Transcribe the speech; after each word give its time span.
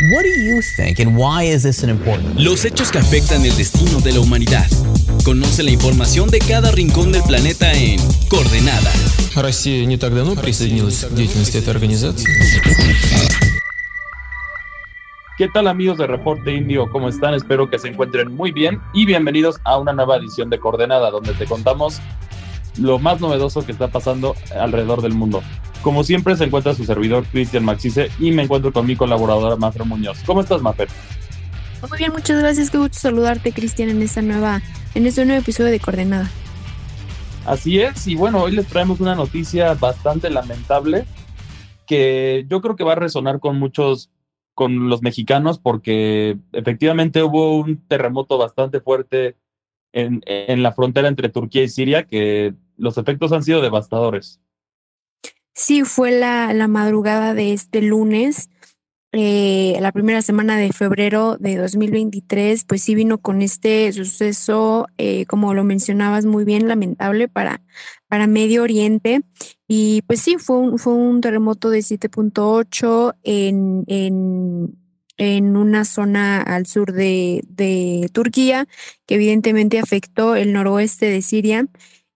What 0.00 0.22
do 0.22 0.28
you 0.28 0.62
think 0.62 1.00
and 1.00 1.16
why 1.18 1.42
is 1.42 1.64
this 1.64 1.82
an 1.82 1.90
important? 1.90 2.38
Los 2.38 2.64
hechos 2.64 2.92
que 2.92 2.98
afectan 2.98 3.44
el 3.44 3.56
destino 3.56 3.98
de 3.98 4.12
la 4.12 4.20
humanidad. 4.20 4.64
Conoce 5.24 5.64
la 5.64 5.72
información 5.72 6.30
de 6.30 6.38
cada 6.38 6.70
rincón 6.70 7.10
del 7.10 7.24
planeta 7.24 7.72
en 7.72 7.98
Coordenada. 8.28 8.92
Россия 9.34 9.84
не 9.86 9.96
так 9.96 10.14
давно 10.14 10.36
присоединилась 10.36 11.04
к 11.04 11.10
деятельности 11.12 11.56
этой 11.56 11.70
организации. 11.70 12.30
¿Qué 15.36 15.48
tal 15.48 15.66
amigos 15.66 15.98
de 15.98 16.06
Reporte 16.06 16.54
Indio? 16.54 16.88
¿Cómo 16.92 17.08
están? 17.08 17.34
Espero 17.34 17.68
que 17.68 17.80
se 17.80 17.88
encuentren 17.88 18.32
muy 18.36 18.52
bien 18.52 18.80
y 18.94 19.04
bienvenidos 19.04 19.56
a 19.64 19.78
una 19.78 19.92
nueva 19.92 20.18
edición 20.18 20.48
de 20.48 20.60
Coordenada, 20.60 21.10
donde 21.10 21.34
te 21.34 21.46
contamos 21.46 22.00
lo 22.76 23.00
más 23.00 23.20
novedoso 23.20 23.66
que 23.66 23.72
está 23.72 23.88
pasando 23.88 24.36
alrededor 24.56 25.02
del 25.02 25.14
mundo. 25.14 25.42
Como 25.82 26.04
siempre 26.04 26.36
se 26.36 26.44
encuentra 26.44 26.74
su 26.74 26.84
servidor 26.84 27.24
Cristian 27.26 27.64
Maxice 27.64 28.10
y 28.18 28.32
me 28.32 28.42
encuentro 28.42 28.72
con 28.72 28.86
mi 28.86 28.96
colaboradora 28.96 29.56
Mafer 29.56 29.84
Muñoz. 29.84 30.18
¿Cómo 30.26 30.40
estás, 30.40 30.60
Mafer? 30.60 30.88
Muy 31.88 31.98
bien, 31.98 32.12
muchas 32.12 32.40
gracias. 32.40 32.70
Qué 32.70 32.78
gusto 32.78 32.98
saludarte, 32.98 33.52
Cristian, 33.52 33.88
en 33.88 34.02
esta 34.02 34.20
nueva, 34.20 34.60
en 34.94 35.06
este 35.06 35.24
nuevo 35.24 35.40
episodio 35.40 35.70
de 35.70 35.78
Coordenada. 35.78 36.28
Así 37.46 37.80
es, 37.80 38.06
y 38.06 38.14
bueno, 38.14 38.42
hoy 38.42 38.52
les 38.52 38.66
traemos 38.66 39.00
una 39.00 39.14
noticia 39.14 39.72
bastante 39.74 40.28
lamentable 40.28 41.06
que 41.86 42.44
yo 42.48 42.60
creo 42.60 42.76
que 42.76 42.84
va 42.84 42.92
a 42.92 42.96
resonar 42.96 43.40
con 43.40 43.58
muchos, 43.58 44.10
con 44.54 44.90
los 44.90 45.00
mexicanos, 45.00 45.58
porque 45.58 46.36
efectivamente 46.52 47.22
hubo 47.22 47.56
un 47.56 47.78
terremoto 47.88 48.36
bastante 48.36 48.80
fuerte 48.80 49.36
en, 49.92 50.20
en 50.26 50.62
la 50.62 50.72
frontera 50.72 51.08
entre 51.08 51.30
Turquía 51.30 51.62
y 51.62 51.68
Siria, 51.68 52.02
que 52.02 52.54
los 52.76 52.98
efectos 52.98 53.32
han 53.32 53.42
sido 53.42 53.62
devastadores. 53.62 54.42
Sí, 55.58 55.82
fue 55.82 56.12
la, 56.12 56.52
la 56.52 56.68
madrugada 56.68 57.34
de 57.34 57.52
este 57.52 57.82
lunes, 57.82 58.48
eh, 59.10 59.76
la 59.80 59.90
primera 59.90 60.22
semana 60.22 60.56
de 60.56 60.72
febrero 60.72 61.36
de 61.36 61.56
2023, 61.56 62.64
pues 62.64 62.80
sí 62.82 62.94
vino 62.94 63.18
con 63.18 63.42
este 63.42 63.92
suceso, 63.92 64.86
eh, 64.98 65.26
como 65.26 65.54
lo 65.54 65.64
mencionabas 65.64 66.26
muy 66.26 66.44
bien, 66.44 66.68
lamentable 66.68 67.26
para, 67.26 67.60
para 68.06 68.28
Medio 68.28 68.62
Oriente. 68.62 69.22
Y 69.66 70.02
pues 70.02 70.20
sí, 70.20 70.36
fue 70.38 70.58
un, 70.58 70.78
fue 70.78 70.92
un 70.92 71.20
terremoto 71.20 71.70
de 71.70 71.80
7.8 71.80 73.16
en, 73.24 73.82
en, 73.88 74.78
en 75.16 75.56
una 75.56 75.84
zona 75.84 76.40
al 76.40 76.66
sur 76.66 76.92
de, 76.92 77.42
de 77.48 78.08
Turquía, 78.12 78.68
que 79.06 79.16
evidentemente 79.16 79.80
afectó 79.80 80.36
el 80.36 80.52
noroeste 80.52 81.06
de 81.06 81.20
Siria. 81.20 81.66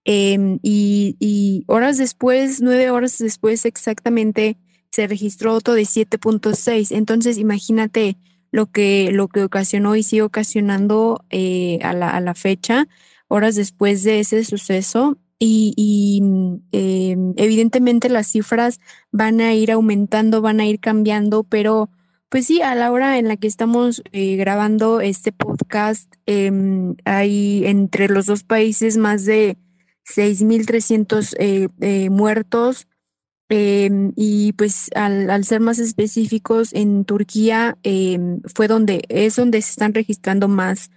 Em, 0.05 0.59
y, 0.61 1.63
horas 1.67 1.97
después, 1.97 2.61
nueve 2.61 2.89
horas 2.89 3.17
después 3.17 3.65
exactamente, 3.65 4.57
se 4.91 5.07
registró 5.07 5.53
otro 5.53 5.73
de 5.73 5.85
7.6. 5.85 6.91
Entonces, 6.91 7.37
imagínate 7.37 8.17
lo 8.51 8.67
que, 8.67 9.09
lo 9.11 9.27
que 9.27 9.43
ocasionó 9.43 9.95
y 9.95 10.03
sigue 10.03 10.21
ocasionando 10.23 11.25
eh, 11.29 11.79
a, 11.83 11.93
la, 11.93 12.09
a, 12.09 12.21
la, 12.21 12.35
fecha, 12.35 12.87
horas 13.27 13.55
después 13.55 14.03
de 14.03 14.19
ese 14.19 14.43
suceso. 14.43 15.17
Y, 15.39 16.21
em, 16.71 17.33
evidentemente 17.35 18.07
las 18.07 18.27
cifras 18.27 18.79
van 19.11 19.41
a 19.41 19.53
ir 19.53 19.71
aumentando, 19.71 20.41
van 20.41 20.61
a 20.61 20.65
ir 20.65 20.79
cambiando, 20.79 21.43
pero 21.43 21.89
pues 22.29 22.47
sí, 22.47 22.61
a 22.61 22.75
la 22.75 22.91
hora 22.91 23.19
en 23.19 23.27
la 23.27 23.37
que 23.37 23.47
estamos 23.47 24.01
eh, 24.11 24.37
grabando 24.37 25.01
este 25.01 25.31
podcast, 25.31 26.11
em, 26.25 26.95
hay 27.05 27.65
entre 27.65 28.07
los 28.07 28.25
dos 28.25 28.43
países 28.43 28.97
más 28.97 29.25
de 29.25 29.57
6.300 30.05 31.35
eh, 31.39 31.69
eh, 31.81 32.09
muertos. 32.09 32.87
Eh, 33.49 33.89
y 34.15 34.53
pues 34.53 34.89
al, 34.95 35.29
al, 35.29 35.45
ser 35.45 35.59
más 35.59 35.77
específicos, 35.77 36.73
en 36.73 37.05
Turquía 37.05 37.77
em, 37.83 38.41
fue 38.55 38.67
donde 38.67 39.03
es 39.09 39.35
donde 39.35 39.61
se 39.61 39.71
están 39.71 39.93
registrando 39.93 40.47
más 40.47 40.89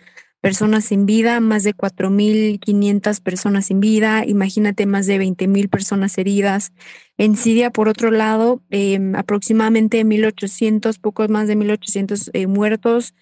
personas 0.46 0.84
sin 0.84 1.06
vida, 1.06 1.40
más 1.40 1.64
de 1.64 1.74
4.500 1.74 3.20
personas 3.20 3.66
sin 3.66 3.80
vida, 3.80 4.24
imagínate 4.24 4.86
más 4.86 5.06
de 5.06 5.18
20.000 5.18 5.68
personas 5.68 6.16
heridas. 6.18 6.72
En 7.18 7.36
Siria, 7.36 7.70
por 7.70 7.88
otro 7.88 8.12
lado, 8.12 8.62
eh, 8.70 9.00
aproximadamente 9.16 10.04
1.800, 10.04 11.00
pocos 11.00 11.28
más 11.30 11.48
de 11.48 11.56
1.800 11.56 12.30
eh, 12.32 12.46
muertos 12.46 13.14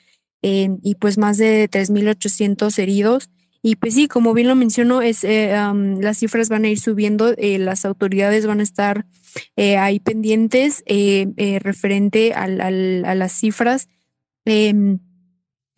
y 0.42 0.96
pues 0.96 1.16
más 1.16 1.38
de 1.38 1.70
3.800 1.70 2.78
heridos. 2.78 3.30
Y 3.66 3.76
pues 3.76 3.94
sí, 3.94 4.08
como 4.08 4.34
bien 4.34 4.46
lo 4.46 4.56
mencionó, 4.56 5.00
es, 5.00 5.24
eh, 5.24 5.56
las 5.98 6.18
cifras 6.18 6.50
van 6.50 6.66
a 6.66 6.68
ir 6.68 6.78
subiendo, 6.78 7.32
eh, 7.38 7.58
las 7.58 7.86
autoridades 7.86 8.44
van 8.44 8.60
a 8.60 8.62
estar 8.62 9.06
eh, 9.56 9.78
ahí 9.78 10.00
pendientes 10.00 10.84
referente 11.62 12.34
al, 12.34 12.60
al, 12.60 13.06
a 13.06 13.14
las 13.14 13.32
cifras. 13.32 13.88
Em, 14.44 14.98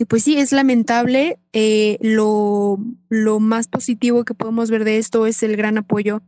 y 0.00 0.04
pues 0.04 0.24
sí, 0.24 0.36
es 0.36 0.50
lamentable. 0.50 1.38
lo, 2.00 2.78
lo 3.08 3.38
más 3.38 3.68
positivo 3.68 4.24
que 4.24 4.34
podemos 4.34 4.68
ver 4.68 4.82
de 4.82 4.98
esto 4.98 5.24
es 5.24 5.44
el 5.44 5.56
gran 5.56 5.78
apoyo 5.78 6.22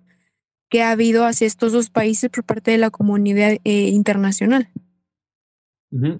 que 0.70 0.82
ha 0.82 0.92
habido 0.92 1.24
hacia 1.24 1.48
estos 1.48 1.72
dos 1.72 1.90
países 1.90 2.30
por 2.30 2.44
parte 2.44 2.70
de 2.70 2.78
la 2.78 2.90
comunidad 2.90 3.56
internacional. 3.64 4.68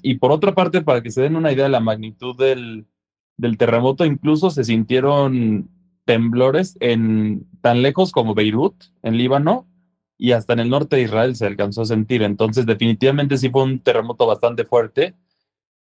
Y 0.03 0.17
por 0.17 0.33
otra 0.33 0.53
parte, 0.57 0.83
para 0.83 1.01
que 1.01 1.13
se 1.13 1.23
den 1.23 1.37
una 1.37 1.53
idea 1.53 1.67
de 1.67 1.71
la 1.71 1.79
magnitud 1.79 2.37
del, 2.37 2.89
del 3.39 3.57
terremoto 3.57 4.05
incluso 4.05 4.51
se 4.51 4.65
sintieron 4.65 5.71
temblores 6.05 6.77
en 6.81 7.47
tan 7.63 7.83
lejos 7.83 8.13
como 8.13 8.35
Beirut, 8.35 8.75
en 9.03 9.17
Líbano, 9.17 9.67
y 10.19 10.33
hasta 10.33 10.53
en 10.53 10.59
el 10.59 10.69
norte 10.71 10.97
de 10.97 11.03
Israel 11.03 11.37
se 11.37 11.47
alcanzó 11.47 11.83
a 11.83 11.87
sentir. 11.87 12.23
Entonces, 12.23 12.67
definitivamente 12.67 13.39
sí 13.39 13.49
fue 13.51 13.63
un 13.63 13.79
terremoto 13.79 14.27
bastante 14.27 14.65
fuerte. 14.65 15.15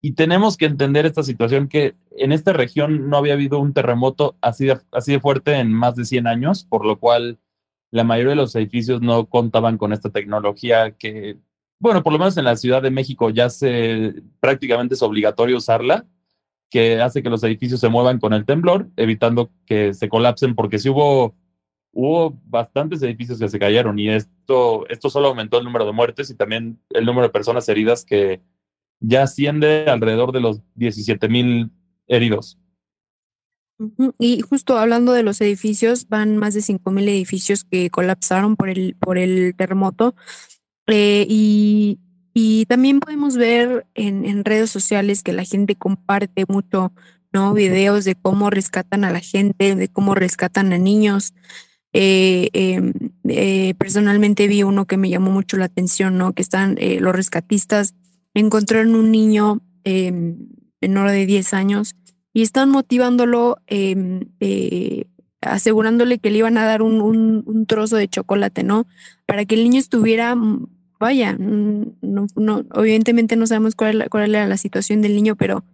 Y 0.03 0.13
tenemos 0.13 0.59
que 0.59 0.67
entender 0.67 1.07
esta 1.07 1.23
situación 1.23 1.69
que 1.69 1.97
en 2.11 2.33
esta 2.33 2.53
región 2.53 3.09
no 3.09 3.17
había 3.17 3.33
habido 3.33 3.59
un 3.59 3.73
terremoto 3.73 4.37
así 4.43 4.67
de, 4.67 4.79
así 4.93 5.13
de 5.13 5.21
fuerte 5.21 5.55
en 5.55 5.73
más 5.73 5.97
de 5.97 6.05
100 6.05 6.27
años, 6.27 6.65
por 6.65 6.85
lo 6.85 6.99
cual 6.99 7.39
la 7.91 8.05
mayoría 8.05 8.31
de 8.31 8.37
los 8.37 8.55
edificios 8.55 9.01
no 9.01 9.27
contaban 9.27 9.79
con 9.79 9.95
esta 9.95 10.11
tecnología 10.11 10.91
que, 10.91 11.39
bueno, 11.79 12.03
por 12.03 12.13
lo 12.13 12.19
menos 12.19 12.37
en 12.37 12.45
la 12.45 12.57
Ciudad 12.57 12.83
de 12.83 12.91
México 12.91 13.31
ya 13.31 13.49
se 13.49 14.23
prácticamente 14.41 14.95
es 14.95 15.03
obligatorio 15.03 15.57
usarla 15.57 16.05
que 16.71 17.01
hace 17.01 17.23
que 17.23 17.31
los 17.31 17.43
edificios 17.45 17.81
se 17.81 17.89
muevan 17.89 18.19
con 18.19 18.33
el 18.33 18.45
temblor, 18.45 18.89
evitando 18.97 19.51
que 19.67 19.95
se 19.95 20.09
colapsen, 20.09 20.55
porque 20.55 20.79
si 20.79 20.89
hubo, 20.89 21.35
hubo 21.93 22.39
bastantes 22.47 23.03
edificios 23.03 23.39
que 23.39 23.49
se 23.49 23.59
cayeron 23.59 23.99
y 23.99 24.09
esto, 24.09 24.87
esto 24.89 25.11
solo 25.11 25.29
aumentó 25.29 25.59
el 25.59 25.65
número 25.65 25.87
de 25.87 25.93
muertes 25.93 26.31
y 26.31 26.35
también 26.35 26.81
el 26.91 27.05
número 27.05 27.27
de 27.27 27.33
personas 27.33 27.69
heridas 27.69 28.05
que 28.05 28.41
ya 29.01 29.23
asciende 29.23 29.87
alrededor 29.89 30.33
de 30.33 30.41
los 30.41 30.63
17 30.75 31.29
mil 31.29 31.71
heridos. 32.07 32.59
Y 34.19 34.41
justo 34.41 34.79
hablando 34.79 35.13
de 35.13 35.23
los 35.23 35.41
edificios, 35.41 36.09
van 36.09 36.39
más 36.39 36.55
de 36.55 36.63
5 36.63 36.91
mil 36.91 37.09
edificios 37.09 37.65
que 37.65 37.91
colapsaron 37.91 38.57
por 38.57 38.71
el, 38.71 38.97
por 38.99 39.19
el 39.19 39.55
terremoto. 39.55 40.15
Eh, 40.87 41.27
y 41.29 41.99
y 42.39 42.67
también 42.67 43.01
podemos 43.01 43.39
ver 43.39 43.87
en, 43.95 44.27
en, 44.27 44.45
redes 44.45 44.69
sociales 44.69 45.23
que 45.23 45.33
la 45.33 45.45
gente 45.45 45.75
comparte 45.75 46.45
mucho, 46.47 46.93
¿no? 47.33 47.55
Videos 47.55 48.05
de 48.05 48.15
cómo 48.15 48.51
rescatan 48.51 49.05
a 49.05 49.11
la 49.11 49.21
gente, 49.21 49.75
de 49.75 49.89
cómo 49.89 50.15
rescatan 50.15 50.71
a 50.75 50.77
niños. 50.77 51.33
Eh, 51.95 52.51
eh, 52.53 52.93
eh, 53.27 53.73
personalmente 53.79 54.49
vi 54.49 54.65
uno 54.65 54.85
que 54.85 54.99
me 54.99 55.09
llamó 55.09 55.31
mucho 55.31 55.57
la 55.57 55.65
atención, 55.65 56.19
¿no? 56.19 56.35
Que 56.35 56.43
están 56.43 56.77
eh, 56.79 57.01
los 57.01 57.17
rescatistas, 57.17 57.95
encontraron 58.35 58.97
un 58.97 59.11
niño 59.11 59.63
menor 60.83 61.11
de 61.11 61.25
10 61.25 61.55
años 61.55 61.97
y 62.35 62.43
están 62.43 62.69
motivándolo, 62.69 63.57
em, 63.67 64.21
asegurándole 65.41 66.19
que 66.19 66.31
le 66.31 66.41
iban 66.41 66.59
a 66.59 66.67
dar 66.67 66.83
un, 66.83 67.01
un, 67.01 67.45
un 67.47 67.65
trozo 67.65 67.97
de 67.97 68.09
chocolate, 68.09 68.63
¿no? 68.63 68.87
Para 69.25 69.47
que 69.47 69.55
el 69.55 69.65
niño 69.65 69.79
estuviera 69.79 70.37
vaya, 70.99 71.37
no, 71.39 72.27
no, 72.37 72.65
evidentemente 72.75 73.37
no 73.37 73.47
sabemos 73.47 73.75
cuál, 73.75 74.07
cuál 74.11 74.35
era 74.35 74.47
la 74.47 74.57
situación 74.57 75.03
del 75.03 75.15
niño, 75.15 75.37
pero 75.37 75.65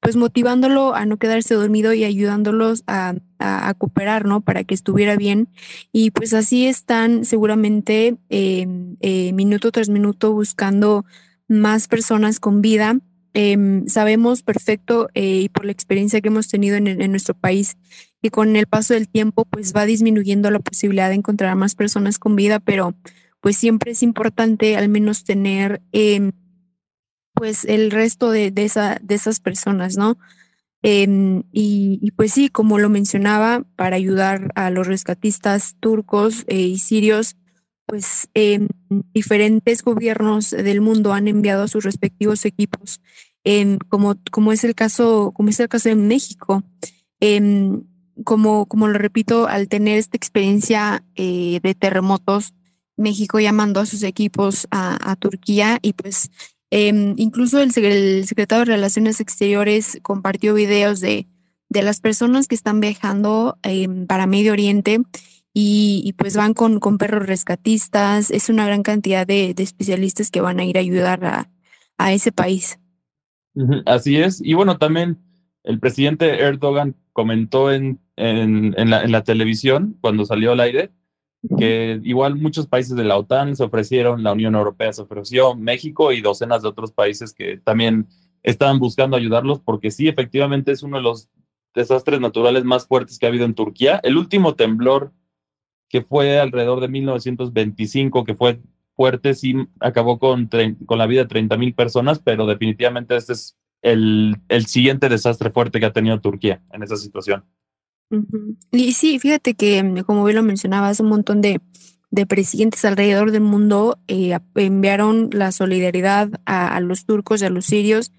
pues 0.00 0.16
motivándolo 0.16 0.94
a 0.94 1.06
no 1.06 1.18
quedarse 1.18 1.54
dormido 1.54 1.92
y 1.92 2.04
ayudándolos 2.04 2.82
a, 2.86 3.14
a, 3.38 3.74
cooperar, 3.74 4.24
¿no? 4.24 4.40
Para 4.40 4.64
que 4.64 4.74
estuviera 4.74 5.16
bien. 5.16 5.48
Y 5.92 6.10
pues 6.10 6.32
así 6.32 6.66
están 6.66 7.24
seguramente 7.24 8.16
eh, 8.30 8.66
eh, 9.00 9.32
minuto 9.34 9.70
tras 9.72 9.88
minuto 9.88 10.32
buscando 10.32 11.04
más 11.48 11.88
personas 11.88 12.40
con 12.40 12.62
vida. 12.62 12.96
Eh, 13.34 13.82
sabemos 13.86 14.42
perfecto 14.42 15.08
eh, 15.14 15.42
y 15.42 15.48
por 15.50 15.64
la 15.64 15.70
experiencia 15.70 16.20
que 16.20 16.28
hemos 16.28 16.48
tenido 16.48 16.76
en, 16.76 16.88
en, 16.88 17.10
nuestro 17.12 17.34
país 17.34 17.76
que 18.20 18.30
con 18.30 18.56
el 18.56 18.66
paso 18.66 18.94
del 18.94 19.08
tiempo 19.08 19.44
pues 19.44 19.72
va 19.72 19.86
disminuyendo 19.86 20.50
la 20.50 20.58
posibilidad 20.58 21.08
de 21.10 21.14
encontrar 21.14 21.54
más 21.54 21.76
personas 21.76 22.18
con 22.18 22.34
vida, 22.34 22.58
pero 22.58 22.96
pues 23.40 23.56
siempre 23.56 23.92
es 23.92 24.02
importante 24.02 24.76
al 24.76 24.88
menos 24.88 25.24
tener 25.24 25.82
eh, 25.92 26.32
pues 27.34 27.64
el 27.64 27.90
resto 27.90 28.30
de, 28.30 28.50
de, 28.50 28.64
esa, 28.64 28.98
de 29.02 29.14
esas 29.14 29.40
personas, 29.40 29.96
¿no? 29.96 30.18
Eh, 30.82 31.42
y, 31.52 32.10
pues 32.16 32.32
sí, 32.32 32.48
como 32.48 32.78
lo 32.78 32.88
mencionaba, 32.88 33.64
para 33.76 33.96
ayudar 33.96 34.50
a 34.54 34.70
los 34.70 34.86
rescatistas 34.86 35.76
turcos 35.80 36.44
eh, 36.48 36.60
y 36.60 36.78
sirios, 36.78 37.36
pues 37.86 38.28
em, 38.34 38.68
diferentes 39.12 39.82
gobiernos 39.82 40.50
del 40.50 40.80
mundo 40.80 41.12
han 41.12 41.28
enviado 41.28 41.64
a 41.64 41.68
sus 41.68 41.84
respectivos 41.84 42.44
equipos, 42.44 43.00
em, 43.44 43.78
como, 43.88 44.16
como, 44.30 44.52
es 44.52 44.64
el 44.64 44.74
caso, 44.74 45.32
como 45.34 45.50
es 45.50 45.60
el 45.60 45.68
caso 45.68 45.88
de 45.88 45.96
México. 45.96 46.62
Em, 47.20 47.82
como, 48.24 48.66
como 48.66 48.88
lo 48.88 48.98
repito, 48.98 49.48
al 49.48 49.68
tener 49.68 49.98
esta 49.98 50.16
experiencia 50.16 51.04
eh, 51.14 51.60
de 51.62 51.74
terremotos, 51.74 52.54
México 53.00 53.40
llamando 53.40 53.80
a 53.80 53.86
sus 53.86 54.02
equipos 54.02 54.68
a, 54.70 55.16
Turquía 55.16 55.78
y 55.82 55.94
pues 55.94 56.30
incluso 56.70 57.60
el, 57.60 57.72
secretario 57.72 58.64
de 58.64 58.72
Relaciones 58.72 59.20
Exteriores 59.20 59.98
compartió 60.02 60.54
videos 60.54 61.00
de, 61.00 61.26
de 61.68 61.82
las 61.82 62.00
personas 62.00 62.46
que 62.46 62.54
están 62.54 62.80
viajando 62.80 63.58
para 64.06 64.26
Medio 64.26 64.52
Oriente 64.52 65.00
y, 65.52 66.14
pues 66.16 66.36
van 66.36 66.54
con, 66.54 66.78
con, 66.78 66.98
perros 66.98 67.26
rescatistas. 67.26 68.30
Es 68.30 68.48
una 68.48 68.66
gran 68.66 68.82
cantidad 68.82 69.26
de, 69.26 69.54
especialistas 69.58 70.30
que 70.30 70.40
van 70.40 70.60
a 70.60 70.64
ir 70.64 70.76
a 70.76 70.80
ayudar 70.80 71.24
a, 71.24 71.50
a 71.98 72.12
ese 72.12 72.30
país. 72.30 72.78
Así 73.86 74.16
es. 74.16 74.40
Y 74.40 74.54
bueno, 74.54 74.78
también 74.78 75.18
el 75.64 75.80
presidente 75.80 76.40
Erdogan 76.40 76.94
comentó 77.12 77.72
en, 77.72 78.00
en, 78.16 78.74
en, 78.78 78.90
la, 78.90 79.02
en 79.02 79.12
la 79.12 79.24
televisión 79.24 79.96
cuando 80.00 80.24
salió 80.24 80.52
al 80.52 80.60
aire 80.60 80.90
que 81.58 82.00
igual 82.02 82.36
muchos 82.36 82.66
países 82.66 82.96
de 82.96 83.04
la 83.04 83.16
OTAN 83.16 83.56
se 83.56 83.64
ofrecieron, 83.64 84.22
la 84.22 84.32
Unión 84.32 84.54
Europea 84.54 84.92
se 84.92 85.02
ofreció, 85.02 85.54
México 85.54 86.12
y 86.12 86.20
docenas 86.20 86.62
de 86.62 86.68
otros 86.68 86.92
países 86.92 87.32
que 87.32 87.58
también 87.58 88.08
estaban 88.42 88.78
buscando 88.78 89.16
ayudarlos 89.16 89.60
porque 89.60 89.90
sí, 89.90 90.08
efectivamente 90.08 90.72
es 90.72 90.82
uno 90.82 90.98
de 90.98 91.02
los 91.02 91.28
desastres 91.74 92.20
naturales 92.20 92.64
más 92.64 92.86
fuertes 92.86 93.18
que 93.18 93.26
ha 93.26 93.28
habido 93.30 93.44
en 93.44 93.54
Turquía. 93.54 94.00
El 94.02 94.16
último 94.16 94.54
temblor 94.54 95.12
que 95.88 96.02
fue 96.02 96.38
alrededor 96.38 96.80
de 96.80 96.88
1925, 96.88 98.24
que 98.24 98.34
fue 98.34 98.60
fuerte, 98.94 99.34
sí 99.34 99.54
acabó 99.80 100.18
con, 100.18 100.48
con 100.86 100.98
la 100.98 101.06
vida 101.06 101.22
de 101.22 101.28
30 101.28 101.56
mil 101.56 101.74
personas, 101.74 102.20
pero 102.20 102.46
definitivamente 102.46 103.16
este 103.16 103.32
es 103.32 103.56
el, 103.82 104.36
el 104.48 104.66
siguiente 104.66 105.08
desastre 105.08 105.50
fuerte 105.50 105.80
que 105.80 105.86
ha 105.86 105.92
tenido 105.92 106.20
Turquía 106.20 106.62
en 106.72 106.82
esa 106.82 106.96
situación. 106.96 107.44
Y 108.72 108.92
sí, 108.92 109.18
fíjate 109.18 109.54
que, 109.54 109.82
mm, 109.82 110.00
como 110.00 110.24
bien 110.24 110.36
lo 110.36 110.42
mencionabas, 110.42 111.00
un 111.00 111.08
montón 111.08 111.40
de, 111.40 111.60
de 112.10 112.26
presidentes 112.26 112.84
alrededor 112.84 113.30
del 113.30 113.42
mundo 113.42 113.98
eh, 114.08 114.38
enviaron 114.54 115.30
la 115.32 115.52
solidaridad 115.52 116.30
a, 116.44 116.74
a, 116.74 116.80
los 116.80 117.04
turcos 117.04 117.42
y 117.42 117.44
a 117.44 117.50
los 117.50 117.66
sirios 117.66 118.12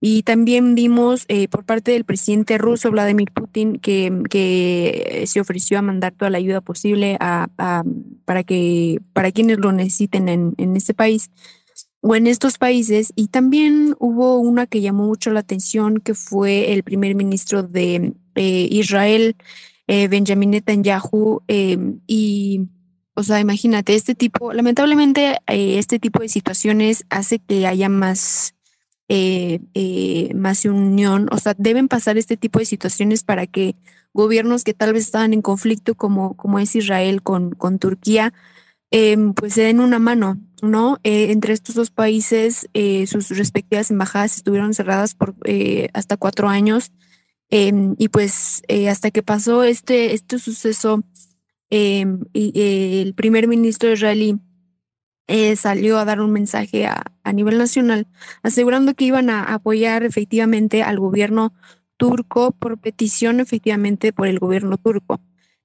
y 0.00 0.22
también 0.22 0.74
vimos 0.76 1.24
eh, 1.28 1.48
por 1.48 1.64
parte 1.64 1.90
del 1.90 2.04
presidente 2.04 2.56
ruso, 2.56 2.90
Vladimir 2.90 3.32
Putin, 3.32 3.80
que, 3.80 4.22
que 4.30 5.24
se 5.26 5.40
ofreció 5.40 5.78
a 5.78 5.82
mandar 5.82 6.12
toda 6.12 6.30
la 6.30 6.38
ayuda 6.38 6.60
posible 6.60 7.16
a, 7.18 7.48
para, 8.24 8.44
que, 8.44 9.00
para 9.12 9.32
quienes 9.32 9.58
lo 9.58 9.72
necesiten 9.72 10.28
en, 10.28 10.54
en 10.56 10.76
este 10.76 10.94
país 10.94 11.30
o 12.00 12.14
en 12.14 12.28
estos 12.28 12.58
países. 12.58 13.12
Y 13.16 13.28
también 13.28 13.96
hubo 13.98 14.38
una 14.38 14.68
que 14.68 14.80
llamó 14.80 15.06
mucho 15.06 15.30
la 15.30 15.40
atención, 15.40 15.98
que 15.98 16.14
fue 16.14 16.72
el 16.72 16.84
primer 16.84 17.16
ministro 17.16 17.64
de 17.64 18.14
eh, 18.38 18.68
Israel, 18.70 19.36
eh, 19.86 20.08
Benjamin 20.08 20.50
Netanyahu. 20.50 21.42
y, 22.06 22.60
o 23.14 23.22
sea, 23.22 23.40
imagínate, 23.40 23.94
este 23.94 24.14
tipo, 24.14 24.52
lamentablemente, 24.52 25.38
este 25.46 25.98
tipo 25.98 26.20
de 26.22 26.28
situaciones 26.28 27.04
hace 27.10 27.40
que 27.40 27.66
haya 27.66 27.88
más 27.88 28.54
eh, 29.10 29.60
eh, 29.72 30.34
más 30.34 30.66
unión. 30.66 31.28
O 31.32 31.38
sea, 31.38 31.54
deben 31.56 31.88
pasar 31.88 32.18
este 32.18 32.36
tipo 32.36 32.58
de 32.58 32.66
situaciones 32.66 33.24
para 33.24 33.46
que 33.46 33.74
gobiernos 34.12 34.64
que 34.64 34.74
tal 34.74 34.92
vez 34.92 35.04
estaban 35.04 35.32
en 35.32 35.40
conflicto, 35.40 35.94
como, 35.94 36.36
como 36.36 36.58
es 36.58 36.76
Israel 36.76 37.22
con, 37.22 37.52
con 37.52 37.78
Turquía, 37.78 38.34
em, 38.90 39.32
pues 39.32 39.54
se 39.54 39.62
den 39.62 39.80
una 39.80 39.98
mano, 39.98 40.38
¿no? 40.60 40.98
Eh, 41.04 41.32
entre 41.32 41.54
estos 41.54 41.74
dos 41.74 41.90
países, 41.90 42.68
sus 43.06 43.30
respectivas 43.30 43.90
embajadas 43.90 44.36
estuvieron 44.36 44.74
cerradas 44.74 45.14
por 45.14 45.34
hasta 45.94 46.16
cuatro 46.18 46.48
años. 46.50 46.92
Em, 47.50 47.94
y 47.98 48.08
pues 48.08 48.62
hasta 48.90 49.10
que 49.10 49.22
pasó 49.22 49.64
este, 49.64 50.14
este 50.14 50.38
suceso, 50.38 51.02
em, 51.70 52.20
y, 52.32 52.52
el 53.02 53.14
primer 53.14 53.48
ministro 53.48 53.90
israelí 53.92 54.38
eh, 55.28 55.56
salió 55.56 55.98
a 55.98 56.04
dar 56.04 56.20
un 56.20 56.32
mensaje 56.32 56.86
a, 56.86 57.04
nivel 57.34 57.58
nacional 57.58 58.06
asegurando 58.42 58.94
que 58.94 59.04
iban 59.04 59.28
a 59.28 59.52
apoyar 59.52 60.02
efectivamente 60.02 60.82
al 60.82 60.98
gobierno 60.98 61.52
turco 61.98 62.52
por 62.52 62.78
petición 62.80 63.40
efectivamente 63.40 64.14
por 64.14 64.28
el 64.28 64.38
gobierno 64.38 64.78
turco. 64.78 65.20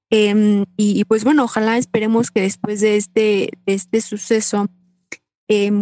Em, 0.10 0.66
y, 0.78 1.06
pues 1.06 1.24
bueno, 1.24 1.46
ojalá 1.46 1.78
esperemos 1.78 2.32
que 2.32 2.42
después 2.42 2.82
de 2.82 2.98
este, 2.98 3.52
este 3.66 4.02
suceso, 4.02 4.68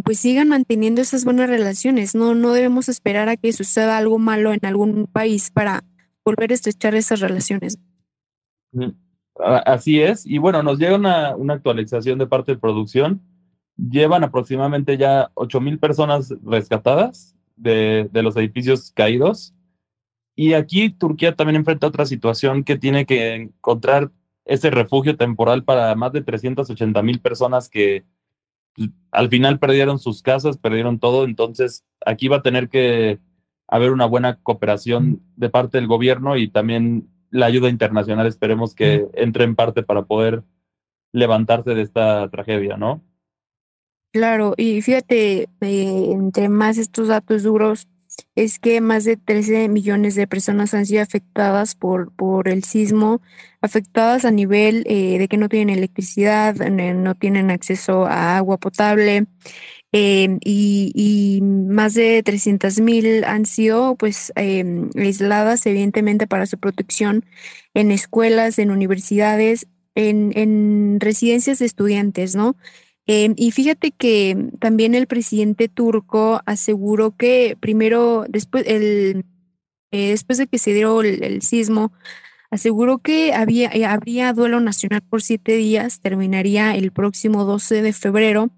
pues 0.03 0.19
sigan 0.19 0.50
manteniendo 0.50 1.01
esas 1.01 1.25
buenas 1.25 1.50
relaciones. 1.50 2.15
No, 2.15 2.36
no 2.36 2.53
debemos 2.53 2.89
esperar 2.89 3.30
a 3.30 3.38
que 3.38 3.53
suceda 3.53 3.98
algo 3.98 4.19
malo 4.19 4.53
en 4.53 4.65
algún 4.65 5.07
país 5.07 5.50
para 5.51 5.83
volver 6.26 6.52
a 6.52 6.56
estrechar 6.56 6.96
esas 6.96 7.20
relaciones. 7.20 7.80
Así 9.36 10.02
es. 10.02 10.26
Y 10.26 10.38
bueno, 10.38 10.64
nos 10.64 10.78
llega 10.78 10.96
una, 10.96 11.36
una 11.36 11.56
actualización 11.56 12.20
de 12.20 12.28
parte 12.28 12.54
de 12.54 12.58
producción 12.58 13.22
llevan 13.90 14.24
aproximadamente 14.24 14.98
ya 14.98 15.32
8.000 15.36 15.80
personas 15.80 16.34
rescatadas 16.44 17.36
de, 17.56 18.10
de, 18.12 18.24
los 18.24 18.36
edificios 18.38 18.92
caídos. 18.92 19.54
Y 20.36 20.54
aquí 20.54 20.90
Turquía 20.90 21.36
también 21.36 21.58
enfrenta 21.58 21.88
otra 21.88 22.06
situación 22.06 22.64
que 22.64 22.78
tiene 22.78 23.06
que 23.06 23.36
encontrar 23.36 24.12
ese 24.46 24.70
refugio 24.70 25.18
temporal 25.18 25.64
para 25.64 25.94
más 25.96 26.14
de 26.14 26.22
380 26.22 27.02
mil 27.04 27.20
personas 27.20 27.70
que 27.70 28.06
pues, 28.76 28.90
al 29.12 29.30
final 29.30 29.60
perdieron 29.60 30.00
sus 30.00 30.22
casas, 30.22 30.58
perdieron 30.58 31.00
todo. 31.00 31.26
Entonces 31.26 31.86
aquí 32.06 32.28
va 32.28 32.38
a 32.38 32.42
tener 32.42 32.70
que 32.70 33.20
haber 33.72 33.92
una 33.92 34.06
buena 34.06 34.36
cooperación 34.36 35.22
de 35.38 35.50
parte 35.50 35.78
del 35.78 35.88
gobierno 35.88 36.38
y 36.38 36.50
también 36.50 37.10
la 37.32 37.48
ayuda 37.48 37.70
internacional. 37.70 38.28
Esperemos 38.28 38.76
que 38.76 39.08
entre 39.14 39.46
en 39.46 39.56
parte 39.56 39.82
para 39.82 40.04
poder 40.04 40.44
levantarse 41.14 41.74
de 41.74 41.82
esta 41.82 42.30
tragedia, 42.30 42.78
¿no? 42.78 43.02
Claro, 44.14 44.54
y 44.58 44.82
fíjate, 44.82 45.48
eh, 45.62 46.08
entre 46.12 46.50
más 46.50 46.78
estos 46.78 47.08
datos 47.08 47.44
duros, 47.44 47.88
es 48.36 48.60
que 48.60 48.82
más 48.82 49.06
de 49.06 49.16
13 49.16 49.70
millones 49.70 50.16
de 50.16 50.28
personas 50.28 50.74
han 50.74 50.86
sido 50.86 51.02
afectadas 51.02 51.76
por, 51.76 52.14
por 52.14 52.50
el 52.50 52.66
sismo, 52.66 53.22
afectadas 53.62 54.26
a 54.26 54.32
nivel 54.32 54.84
eh, 54.86 55.18
de 55.18 55.28
que 55.30 55.38
no 55.38 55.48
tienen 55.48 55.78
electricidad, 55.78 56.56
no 56.56 57.16
tienen 57.16 57.52
acceso 57.52 58.06
a 58.06 58.36
agua 58.36 58.58
potable, 58.58 59.28
em, 59.92 60.40
y, 60.44 61.40
más 61.42 61.94
de 61.94 62.22
300 62.24 62.80
mil 62.82 63.24
han 63.24 63.46
sido 63.46 63.96
pues 63.96 64.32
em, 64.36 64.90
aisladas 64.96 65.65
evidentemente 65.65 66.27
para 66.27 66.46
su 66.46 66.58
protección 66.58 67.25
en 67.74 67.92
escuelas, 67.92 68.60
en 68.60 68.72
universidades, 68.72 69.68
en, 69.96 70.32
en 70.36 71.00
residencias 71.00 71.60
de 71.60 71.65
estudiantes, 71.65 72.36
¿no? 72.36 72.56
Em, 73.08 73.34
y 73.36 73.51
fíjate 73.51 73.92
que 73.92 74.51
también 74.60 74.96
el 74.96 75.08
presidente 75.08 75.68
turco 75.68 76.42
aseguró 76.46 77.15
que 77.15 77.58
primero, 77.60 78.25
después, 78.30 78.63
el, 78.68 79.25
eh, 79.92 80.12
después 80.12 80.38
de 80.38 80.48
que 80.48 80.60
se 80.60 80.74
dio 80.74 81.01
el, 81.01 81.42
sismo, 81.42 81.92
aseguró 82.51 83.00
que 83.00 83.34
había, 83.34 83.70
eh, 83.74 83.86
habría 83.86 84.34
duelo 84.34 84.60
nacional 84.60 85.01
por 85.01 85.24
siete 85.24 85.55
días, 85.55 86.01
terminaría 86.01 86.75
el 86.75 86.91
próximo 86.91 87.46
12 87.46 87.81
de 87.81 87.93
febrero. 87.93 88.51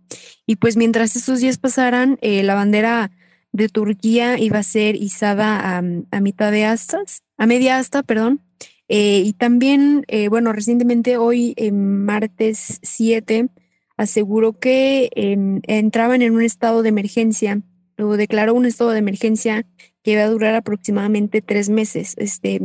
Y 0.45 0.57
pues 0.57 0.75
mientras 0.75 1.15
esos 1.15 1.39
días 1.39 1.57
pasaran, 1.57 2.17
eh, 2.21 2.43
la 2.43 2.55
bandera 2.55 3.11
de 3.53 3.69
Turquía 3.69 4.37
iba 4.39 4.57
a 4.57 4.63
ser 4.63 4.95
izada 4.95 5.77
a, 5.77 6.21
mitad 6.21 6.51
de 6.51 6.65
astas, 6.65 7.21
a 7.37 7.45
media 7.45 7.77
asta, 7.77 8.01
perdón. 8.01 8.41
y 8.89 9.33
también, 9.33 10.05
bueno, 10.29 10.53
recientemente 10.53 11.17
hoy, 11.17 11.55
martes 11.71 12.79
7, 12.81 13.49
aseguró 13.95 14.53
que 14.59 15.09
em, 15.15 15.61
entraban 15.67 16.21
en 16.23 16.33
un 16.33 16.41
estado 16.41 16.81
de 16.81 16.89
emergencia 16.89 17.61
o 17.97 18.17
declaró 18.17 18.53
un 18.53 18.65
estado 18.65 18.91
de 18.91 18.99
emergencia 18.99 19.65
que 20.03 20.13
iba 20.13 20.23
a 20.23 20.29
durar 20.29 20.55
aproximadamente 20.55 21.41
tres 21.41 21.69
meses. 21.69 22.15
Este, 22.17 22.59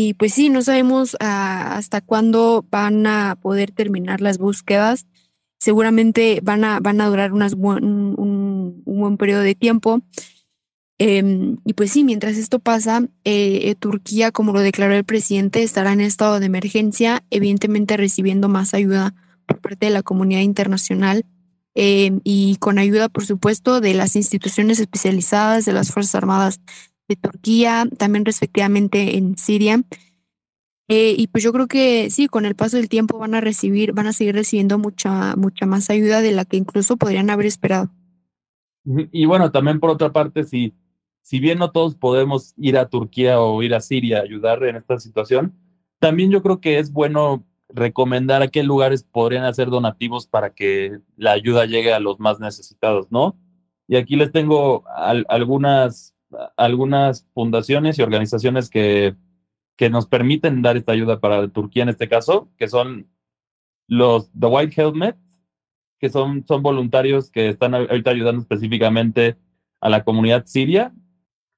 y 0.00 0.14
pues 0.14 0.32
sí, 0.32 0.48
no 0.48 0.62
sabemos 0.62 1.16
ah, 1.18 1.74
hasta 1.74 2.00
cuándo 2.00 2.64
van 2.70 3.04
a 3.08 3.36
poder 3.42 3.72
terminar 3.72 4.20
las 4.20 4.38
búsquedas. 4.38 5.08
Seguramente 5.58 6.38
van 6.40 6.62
a, 6.62 6.78
van 6.78 7.00
a 7.00 7.08
durar 7.08 7.32
unas 7.32 7.54
un, 7.54 8.80
buen 8.86 9.16
periodo 9.16 9.40
de 9.40 9.56
tiempo. 9.56 10.00
Em, 10.98 11.56
y 11.64 11.72
pues 11.72 11.90
sí, 11.90 12.04
mientras 12.04 12.36
esto 12.36 12.60
pasa, 12.60 13.08
eh, 13.24 13.74
Turquía, 13.80 14.30
como 14.30 14.52
lo 14.52 14.60
declaró 14.60 14.94
el 14.94 15.02
presidente, 15.02 15.64
estará 15.64 15.92
en 15.92 16.00
estado 16.00 16.38
de 16.38 16.46
emergencia, 16.46 17.24
evidentemente 17.30 17.96
recibiendo 17.96 18.48
más 18.48 18.74
ayuda 18.74 19.16
por 19.46 19.60
parte 19.60 19.86
de 19.86 19.92
la 19.92 20.04
comunidad 20.04 20.42
internacional 20.42 21.26
eh, 21.74 22.20
y 22.22 22.54
con 22.60 22.78
ayuda, 22.78 23.08
por 23.08 23.26
supuesto, 23.26 23.80
de 23.80 23.94
las 23.94 24.14
instituciones 24.14 24.78
especializadas 24.78 25.64
de 25.64 25.72
las 25.72 25.90
Fuerzas 25.90 26.14
Armadas 26.14 26.60
de 27.08 27.16
Turquía, 27.16 27.86
también 27.96 28.24
respectivamente 28.24 29.16
en 29.16 29.36
Siria. 29.36 29.82
Eh, 30.88 31.14
y 31.18 31.26
pues 31.26 31.44
yo 31.44 31.52
creo 31.52 31.66
que 31.66 32.08
sí, 32.10 32.28
con 32.28 32.46
el 32.46 32.54
paso 32.54 32.76
del 32.76 32.88
tiempo 32.88 33.18
van 33.18 33.34
a 33.34 33.40
recibir, 33.40 33.92
van 33.92 34.06
a 34.06 34.12
seguir 34.12 34.34
recibiendo 34.34 34.78
mucha, 34.78 35.36
mucha 35.36 35.66
más 35.66 35.90
ayuda 35.90 36.22
de 36.22 36.32
la 36.32 36.44
que 36.44 36.56
incluso 36.56 36.96
podrían 36.96 37.28
haber 37.28 37.46
esperado. 37.46 37.90
Y 39.12 39.26
bueno, 39.26 39.50
también 39.50 39.80
por 39.80 39.90
otra 39.90 40.12
parte, 40.12 40.44
si, 40.44 40.74
si 41.20 41.40
bien 41.40 41.58
no 41.58 41.72
todos 41.72 41.94
podemos 41.94 42.54
ir 42.56 42.78
a 42.78 42.88
Turquía 42.88 43.38
o 43.40 43.62
ir 43.62 43.74
a 43.74 43.80
Siria 43.80 44.18
a 44.18 44.22
ayudar 44.22 44.64
en 44.64 44.76
esta 44.76 44.98
situación, 44.98 45.54
también 45.98 46.30
yo 46.30 46.42
creo 46.42 46.60
que 46.60 46.78
es 46.78 46.90
bueno 46.90 47.44
recomendar 47.68 48.40
a 48.40 48.48
qué 48.48 48.62
lugares 48.62 49.02
podrían 49.02 49.44
hacer 49.44 49.68
donativos 49.68 50.26
para 50.26 50.54
que 50.54 51.00
la 51.16 51.32
ayuda 51.32 51.66
llegue 51.66 51.92
a 51.92 52.00
los 52.00 52.18
más 52.18 52.40
necesitados, 52.40 53.08
¿no? 53.10 53.36
Y 53.86 53.96
aquí 53.96 54.16
les 54.16 54.32
tengo 54.32 54.84
algunas, 55.28 56.14
algunas 56.56 57.26
fundaciones 57.34 57.98
y 57.98 58.02
organizaciones 58.02 58.70
que, 58.70 59.16
que 59.76 59.90
nos 59.90 60.06
permiten 60.06 60.62
dar 60.62 60.76
esta 60.76 60.92
ayuda 60.92 61.20
para 61.20 61.48
Turquía 61.48 61.84
en 61.84 61.88
este 61.88 62.08
caso, 62.08 62.50
que 62.56 62.68
son 62.68 63.08
los 63.86 64.30
The 64.32 64.46
White 64.46 64.80
Helmet, 64.80 65.16
que 65.98 66.10
son, 66.10 66.44
son 66.46 66.62
voluntarios 66.62 67.30
que 67.30 67.48
están 67.48 67.74
ahorita 67.74 68.10
ayudando 68.10 68.42
específicamente 68.42 69.36
a 69.80 69.88
la 69.88 70.04
comunidad 70.04 70.46
siria. 70.46 70.92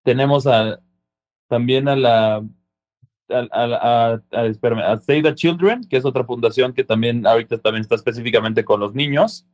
Tenemos 0.02 0.46
a, 0.46 0.80
también 1.48 1.88
a 1.88 1.96
la 1.96 2.44
a, 3.28 3.46
a, 3.52 4.22
a, 4.32 5.00
Save 5.00 5.22
the 5.22 5.34
Children, 5.34 5.84
que 5.88 5.96
es 5.96 6.04
otra 6.04 6.24
fundación 6.24 6.72
que 6.72 6.84
también 6.84 7.26
ahorita 7.26 7.58
también 7.58 7.82
está 7.82 7.94
específicamente 7.94 8.64
con 8.64 8.80
los 8.80 8.94
niños, 8.94 9.46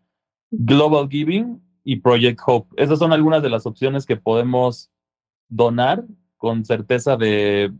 Global 0.51 1.09
Giving 1.11 1.63
y 1.85 1.97
Project 1.97 2.41
Hope. 2.47 2.83
Esas 2.83 2.99
son 2.99 3.13
algunas 3.13 3.43
de 3.43 3.51
las 3.51 3.67
opciones 3.67 4.07
que 4.07 4.17
podemos 4.17 4.91
donar 5.49 6.05
con 6.37 6.65
certeza 6.65 7.17
de, 7.17 7.73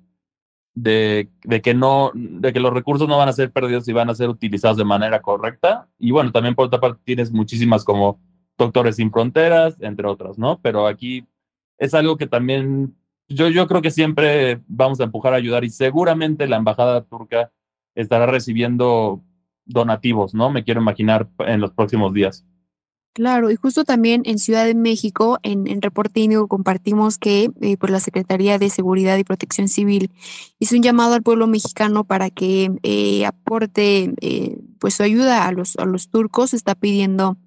de, 0.75 1.29
que 1.63 1.75
no, 1.75 2.13
de 2.15 2.53
que 2.53 2.61
los 2.61 2.73
recursos 2.73 3.09
no 3.09 3.19
van 3.19 3.29
a 3.29 3.33
ser 3.33 3.51
perdidos 3.51 3.89
y 3.89 3.93
van 3.93 4.11
a 4.11 4.15
ser 4.15 4.29
utilizados 4.29 4.77
de 4.77 4.85
manera 4.85 5.23
correcta. 5.23 5.89
Y 5.99 6.11
bueno, 6.11 6.33
también 6.33 6.55
por 6.55 6.67
otra 6.67 6.81
parte 6.81 7.01
tienes 7.05 7.33
muchísimas 7.33 7.85
como 7.85 8.21
Doctores 8.59 8.97
Sin 8.97 9.11
Fronteras, 9.11 9.77
entre 9.81 10.07
otras, 10.07 10.39
¿no? 10.39 10.61
Pero 10.61 10.87
aquí 10.87 11.27
es 11.79 11.95
algo 11.95 12.17
que 12.17 12.27
también 12.27 12.95
yo, 13.29 13.49
yo 13.49 13.67
creo 13.67 13.83
que 13.83 13.91
siempre 13.91 14.61
vamos 14.69 15.01
a 15.01 15.05
empujar 15.05 15.33
a 15.33 15.37
ayudar 15.37 15.65
y 15.65 15.71
seguramente 15.71 16.47
la 16.47 16.57
embajada 16.57 17.03
turca 17.03 17.51
estará 17.95 18.27
recibiendo 18.27 19.23
donativos, 19.65 20.35
¿no? 20.35 20.51
Me 20.51 20.63
quiero 20.63 20.81
imaginar 20.81 21.29
en 21.39 21.61
los 21.61 21.73
próximos 21.73 22.13
días. 22.13 22.47
Claro, 23.17 23.51
y 23.51 23.57
justo 23.57 23.85
también 23.85 24.21
en 24.27 24.39
Ciudad 24.39 24.67
de 24.67 24.75
México, 24.75 25.39
en, 25.43 25.67
en 25.69 25.81
Reportingo, 25.81 26.49
compartimos 26.49 27.17
que 27.17 27.49
eh, 27.63 27.79
pues 27.79 27.91
la 27.91 27.99
Secretaría 27.99 28.59
de 28.59 28.69
Seguridad 28.69 29.17
y 29.17 29.25
Protección 29.25 29.69
Civil 29.69 30.11
hizo 30.59 30.77
un 30.77 30.83
llamado 30.83 31.15
al 31.15 31.23
pueblo 31.23 31.47
mexicano 31.47 32.05
para 32.05 32.29
que 32.29 32.73
eh, 32.83 33.25
aporte 33.25 34.13
eh, 34.21 34.59
pues 34.79 34.97
su 34.97 35.03
ayuda 35.03 35.47
a 35.47 35.53
los, 35.53 35.77
a 35.77 35.87
los 35.87 36.11
turcos. 36.11 36.53
Está 36.53 36.75
pidiendo 36.75 37.39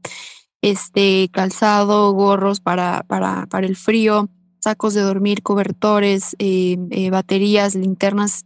este 0.63 1.29
calzado, 1.31 2.13
gorros 2.13 2.61
para, 2.61 3.03
para, 3.03 3.45
para 3.45 3.67
el 3.67 3.75
frío, 3.75 4.27
sacos 4.61 4.95
de 4.95 5.01
dormir, 5.01 5.43
cobertores, 5.43 6.35
eh, 6.39 6.77
eh, 6.89 7.11
baterías, 7.11 7.75
linternas, 7.75 8.43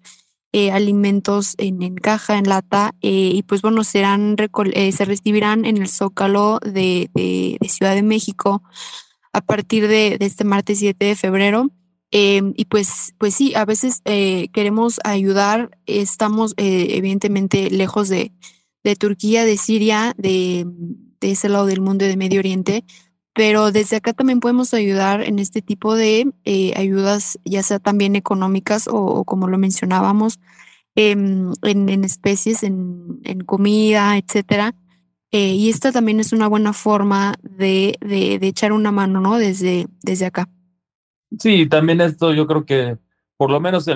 eh, 0.53 0.71
alimentos 0.71 1.55
en, 1.57 1.95
caja, 1.95 2.37
en 2.37 2.47
lata, 2.47 2.95
y 3.01 3.43
pues 3.43 3.61
bueno, 3.61 3.83
serán 3.83 4.37
se 4.37 5.05
recibirán 5.05 5.65
en 5.65 5.77
el 5.77 5.89
Zócalo 5.89 6.59
de, 6.59 7.09
Ciudad 7.67 7.95
de 7.95 8.03
México 8.03 8.63
a 9.33 9.41
partir 9.41 9.87
de, 9.87 10.17
este 10.19 10.45
martes 10.45 10.79
7 10.79 11.05
de 11.05 11.15
febrero. 11.15 11.69
Em, 12.11 12.53
y 12.55 12.65
pues, 12.65 13.13
pues 13.17 13.33
sí, 13.33 13.55
a 13.55 13.65
veces 13.65 14.01
queremos 14.03 14.99
ayudar, 15.03 15.77
estamos 15.87 16.53
evidentemente 16.57 17.69
lejos 17.69 18.07
de, 18.07 18.31
de 18.83 18.95
Turquía, 18.95 19.45
de 19.45 19.57
Siria, 19.57 20.13
de, 20.17 20.65
de 21.19 21.31
ese 21.31 21.49
lado 21.49 21.65
del 21.65 21.81
mundo 21.81 22.05
de 22.05 22.17
Medio 22.17 22.39
Oriente, 22.39 22.85
pero 23.33 23.71
desde 23.71 23.97
acá 23.97 24.13
también 24.13 24.39
podemos 24.39 24.73
ayudar 24.73 25.21
en 25.21 25.39
este 25.39 25.61
tipo 25.61 25.95
de 25.95 26.31
eh, 26.45 26.73
ayudas, 26.75 27.39
ya 27.43 27.63
sea 27.63 27.79
también 27.79 28.15
económicas 28.15 28.87
o, 28.91 29.23
como 29.25 29.47
lo 29.47 29.57
mencionábamos, 29.57 30.39
em, 30.95 31.51
en, 31.63 32.03
especies, 32.03 32.63
en, 32.63 33.21
comida, 33.45 34.17
etcétera. 34.17 34.75
Eh, 35.31 35.55
y 35.55 35.69
esta 35.69 35.91
también 35.91 36.19
es 36.19 36.31
una 36.31 36.47
buena 36.47 36.73
forma 36.73 37.33
de, 37.41 37.97
de, 38.01 38.35
echar 38.47 38.71
una 38.71 38.91
mano, 38.91 39.19
¿no? 39.19 39.39
Desde, 39.39 39.87
desde 40.03 40.27
acá. 40.27 40.47
Sí, 41.39 41.65
también 41.65 42.01
esto 42.01 42.33
yo 42.33 42.45
creo 42.45 42.65
que 42.65 42.99
por 43.37 43.49
lo 43.49 43.59
menos 43.59 43.87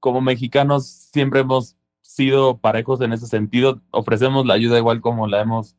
como 0.00 0.20
mexicanos 0.20 0.86
siempre 0.86 1.40
hemos 1.40 1.76
sido 2.00 2.58
parejos 2.58 3.00
en 3.00 3.12
ese 3.12 3.28
sentido. 3.28 3.80
Ofrecemos 3.92 4.44
la 4.44 4.54
ayuda 4.54 4.78
igual 4.78 5.00
como 5.00 5.28
la 5.28 5.40
hemos 5.40 5.76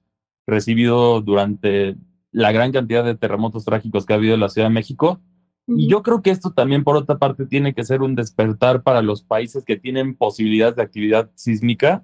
recibido 0.47 1.19
durante 1.19 1.97
la 2.33 2.51
gran 2.51 2.71
cantidad 2.71 3.05
de 3.05 3.15
terremotos 3.15 3.63
trágicos 3.63 4.05
que 4.05 4.13
ha 4.13 4.17
habido 4.17 4.33
en 4.33 4.41
la 4.41 4.49
Ciudad 4.49 4.67
de 4.67 4.73
México. 4.73 5.21
Y 5.67 5.87
yo 5.87 6.03
creo 6.03 6.21
que 6.21 6.31
esto 6.31 6.51
también, 6.51 6.83
por 6.83 6.97
otra 6.97 7.17
parte, 7.17 7.45
tiene 7.45 7.73
que 7.73 7.85
ser 7.85 8.01
un 8.01 8.15
despertar 8.15 8.83
para 8.83 9.01
los 9.01 9.23
países 9.23 9.63
que 9.63 9.77
tienen 9.77 10.15
posibilidades 10.17 10.75
de 10.75 10.81
actividad 10.81 11.31
sísmica 11.35 12.03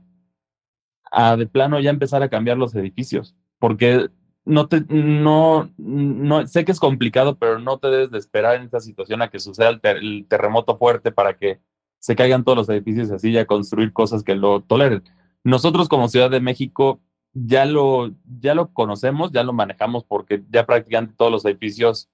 a 1.12 1.36
de 1.36 1.48
plano 1.48 1.80
ya 1.80 1.90
empezar 1.90 2.24
a 2.24 2.30
cambiar 2.30 2.58
los 2.58 2.76
edificios, 2.76 3.36
porque 3.58 4.08
no 4.46 4.68
te, 4.68 4.86
no, 4.88 5.72
no, 5.78 6.48
sé 6.48 6.64
que 6.64 6.72
es 6.72 6.80
complicado, 6.80 7.38
pero 7.38 7.60
no 7.60 7.80
te 7.80 7.88
debes 7.88 8.12
de 8.12 8.20
esperar 8.20 8.56
en 8.56 8.64
esta 8.64 8.80
situación 8.80 9.22
a 9.24 9.30
que 9.30 9.40
suceda 9.40 9.70
el, 9.70 9.82
el 9.84 10.28
terremoto 10.30 10.78
fuerte 10.78 11.12
para 11.12 11.36
que 11.36 11.60
se 11.98 12.16
caigan 12.16 12.44
todos 12.44 12.58
los 12.58 12.70
edificios 12.70 13.10
y 13.10 13.14
así 13.14 13.32
ya 13.32 13.46
construir 13.46 13.92
cosas 13.92 14.24
que 14.24 14.36
lo 14.36 14.62
toleren. 14.62 15.04
Nosotros 15.44 15.90
como 15.90 16.08
Ciudad 16.08 16.30
de 16.30 16.40
México 16.40 17.02
ya 17.34 17.66
lo, 17.66 18.12
ya 18.40 18.54
lo 18.54 18.74
conocemos, 18.74 19.32
ya 19.32 19.44
lo 19.44 19.54
manejamos 19.54 20.04
porque 20.04 20.44
ya 20.50 20.66
prácticamente 20.66 21.16
todos 21.18 21.32
los 21.32 21.46
edificios 21.46 22.10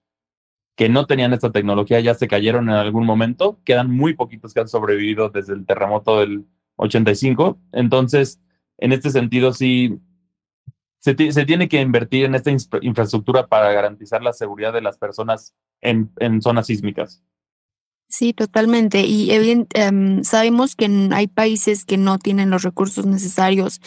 que 0.76 0.90
no 0.90 1.06
tenían 1.06 1.34
esta 1.34 1.52
tecnología 1.52 2.00
ya 2.02 2.14
se 2.16 2.28
cayeron 2.28 2.70
en 2.70 2.76
algún 2.76 3.06
momento. 3.06 3.60
Quedan 3.64 3.90
muy 3.92 4.14
poquitos 4.14 4.54
que 4.54 4.60
han 4.60 4.68
sobrevivido 4.68 5.30
desde 5.30 5.54
el 5.54 5.66
terremoto 5.66 6.20
del 6.20 6.46
85. 6.76 7.58
Entonces, 7.72 8.42
en 8.78 8.92
este 8.92 9.10
sentido, 9.10 9.54
sí, 9.54 9.98
se, 11.00 11.16
se 11.32 11.46
tiene 11.46 11.70
que 11.70 11.80
invertir 11.80 12.26
en 12.26 12.36
esta 12.36 12.52
infraestructura 12.82 13.48
para 13.48 13.72
garantizar 13.72 14.22
la 14.22 14.34
seguridad 14.34 14.74
de 14.74 14.82
las 14.82 14.98
personas 14.98 15.56
en, 15.82 16.12
en 16.18 16.42
zonas 16.42 16.68
sísmicas. 16.68 17.24
Sí, 18.08 18.34
totalmente. 18.34 19.02
Y 19.02 19.32
em, 19.32 20.24
sabemos 20.24 20.76
que 20.76 21.10
hay 21.12 21.28
países 21.28 21.86
que 21.86 21.98
no 21.98 22.18
tienen 22.18 22.50
los 22.50 22.64
recursos 22.64 23.06
necesarios 23.06 23.82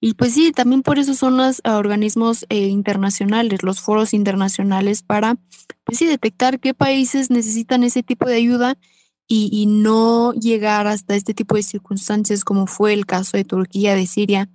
y 0.00 0.14
pues 0.14 0.34
sí, 0.34 0.52
también 0.52 0.82
por 0.82 0.98
eso 0.98 1.14
son 1.14 1.36
los 1.36 1.60
ah, 1.64 1.76
organismos 1.76 2.46
eh, 2.50 2.68
internacionales, 2.68 3.62
los 3.64 3.80
foros 3.80 4.14
internacionales 4.14 5.02
para, 5.02 5.36
pues 5.84 5.98
sí, 5.98 6.06
detectar 6.06 6.60
qué 6.60 6.72
países 6.72 7.30
necesitan 7.30 7.82
ese 7.82 8.04
tipo 8.04 8.28
de 8.28 8.36
ayuda 8.36 8.78
y, 9.30 9.66
no 9.66 10.32
llegar 10.32 10.86
hasta 10.86 11.14
este 11.14 11.34
tipo 11.34 11.54
de 11.56 11.62
circunstancias 11.62 12.44
como 12.44 12.66
fue 12.66 12.94
el 12.94 13.04
caso 13.04 13.36
de 13.36 13.44
Turquía, 13.44 13.94
de 13.94 14.06
Siria, 14.06 14.48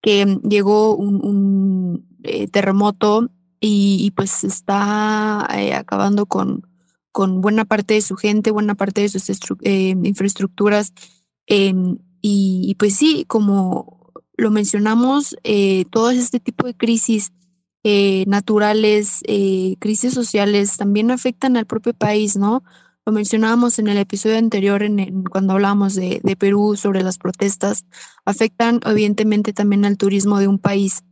que 0.00 0.38
llegó 0.48 0.94
un, 0.94 2.06
eh, 2.22 2.46
terremoto 2.48 3.30
y, 3.60 4.12
pues 4.14 4.44
está 4.44 5.48
eh, 5.56 5.74
acabando 5.74 6.26
con, 6.26 6.68
con 7.10 7.40
buena 7.40 7.64
parte 7.64 7.94
de 7.94 8.02
su 8.02 8.16
gente, 8.16 8.52
buena 8.52 8.76
parte 8.76 9.00
de 9.00 9.08
sus 9.08 9.28
infraestructuras. 9.64 10.92
Em, 11.46 11.98
y 12.20 12.76
pues 12.78 12.94
sí, 12.94 13.24
como 13.26 13.91
lo 14.36 14.50
mencionamos, 14.50 15.36
eh, 15.44 15.84
todo 15.90 16.10
este 16.10 16.40
tipo 16.40 16.66
de 16.66 16.74
crisis 16.74 17.32
eh, 17.84 18.24
naturales, 18.28 19.22
eh, 19.26 19.76
crisis 19.80 20.14
sociales, 20.14 20.76
también 20.76 21.10
afectan 21.10 21.56
al 21.56 21.66
propio 21.66 21.94
país, 21.94 22.36
¿no? 22.36 22.62
Lo 23.04 23.12
mencionábamos 23.12 23.80
en 23.80 23.88
el 23.88 23.98
episodio 23.98 24.38
anterior, 24.38 24.84
en, 24.84 25.24
cuando 25.24 25.54
hablábamos 25.54 25.94
de, 25.94 26.20
Perú 26.38 26.76
sobre 26.76 27.02
las 27.02 27.18
protestas, 27.18 27.84
afectan 28.24 28.80
evidentemente 28.86 29.52
también 29.52 29.84
al 29.84 29.96
turismo 29.96 30.38
de 30.38 30.46
un 30.46 30.58
país. 30.58 31.02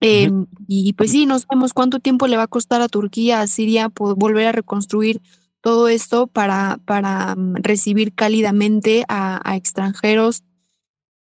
Em, 0.00 0.46
y 0.66 0.94
pues 0.94 1.10
sí, 1.10 1.26
no 1.26 1.38
sabemos 1.38 1.74
cuánto 1.74 2.00
tiempo 2.00 2.26
le 2.26 2.36
va 2.36 2.44
a 2.44 2.48
costar 2.48 2.80
a 2.80 2.88
Turquía, 2.88 3.40
a 3.40 3.46
Siria, 3.46 3.90
volver 3.94 4.46
a 4.46 4.52
reconstruir 4.52 5.20
todo 5.60 5.88
esto 5.88 6.26
para, 6.26 6.78
para 6.86 7.34
mm, 7.34 7.56
recibir 7.56 8.14
cálidamente 8.14 9.04
a, 9.08 9.40
a 9.44 9.56
extranjeros. 9.56 10.44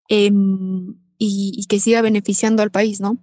Em, 0.09 0.95
y, 1.23 1.65
que 1.67 1.79
siga 1.79 2.01
beneficiando 2.01 2.63
al 2.63 2.71
país, 2.71 2.99
¿no? 2.99 3.17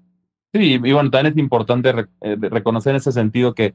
Sí, 0.52 0.74
y 0.74 0.92
bueno, 0.92 1.10
también 1.10 1.34
es 1.34 1.38
importante 1.38 1.90
eh, 2.20 2.36
reconocer 2.40 2.90
en 2.90 2.96
ese 2.96 3.10
sentido 3.10 3.54
que 3.54 3.74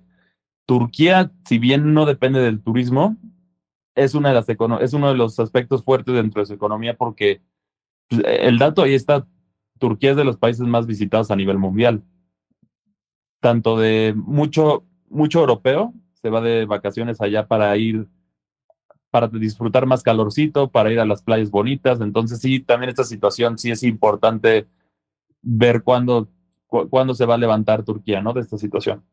Turquía, 0.65 1.31
si 1.45 1.59
bien 1.59 1.93
no 1.93 2.05
depende 2.05 2.39
del 2.39 2.61
turismo, 2.61 3.17
es, 3.95 4.15
una 4.15 4.29
de 4.29 4.35
las 4.35 4.47
es 4.81 4.93
uno 4.93 5.09
de 5.09 5.15
los 5.15 5.39
aspectos 5.39 5.83
fuertes 5.83 6.15
dentro 6.15 6.41
de 6.41 6.45
su 6.45 6.53
economía 6.53 6.95
porque 6.95 7.41
pues, 8.07 8.23
el 8.25 8.57
dato 8.57 8.83
ahí 8.83 8.93
está, 8.93 9.27
Turquía 9.77 10.11
es 10.11 10.17
de 10.17 10.23
los 10.23 10.37
países 10.37 10.65
más 10.65 10.87
visitados 10.87 11.29
a 11.29 11.35
nivel 11.35 11.57
mundial. 11.57 12.01
Tanto 13.41 13.77
de 13.77 14.13
mucho, 14.15 14.85
mucho 15.09 15.41
europeo 15.41 15.93
se 16.13 16.29
va 16.29 16.39
de 16.39 16.65
vacaciones 16.65 17.19
allá 17.19 17.45
para 17.49 17.75
ir 17.75 18.07
para 19.13 19.27
disfrutar 19.27 19.86
más 19.86 20.01
calorcito, 20.01 20.72
para 20.72 20.91
ir 20.91 21.00
a 21.00 21.05
las 21.05 21.22
playas 21.22 21.51
bonitas. 21.51 22.01
Entonces 22.01 22.39
sí, 22.39 22.60
también 22.60 22.89
esta 22.89 23.03
situación 23.03 23.60
sí 23.60 23.70
es 23.70 23.84
importante 23.84 24.65
ver 25.43 25.84
cuándo, 25.84 26.29
cuándo 26.65 27.13
se 27.13 27.27
va 27.27 27.36
a 27.36 27.38
levantar 27.38 27.84
Turquía, 27.84 28.24
¿no? 28.24 28.34
De 28.34 28.41
esta 28.41 28.58
situación. 28.58 29.03